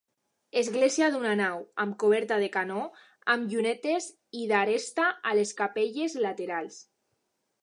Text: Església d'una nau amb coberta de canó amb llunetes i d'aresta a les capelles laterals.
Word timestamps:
Església 0.59 1.09
d'una 1.15 1.33
nau 1.41 1.59
amb 1.83 1.97
coberta 2.03 2.39
de 2.45 2.49
canó 2.57 2.79
amb 3.35 3.53
llunetes 3.53 4.09
i 4.43 4.49
d'aresta 4.53 5.07
a 5.33 5.37
les 5.41 5.55
capelles 5.61 6.19
laterals. 6.29 6.83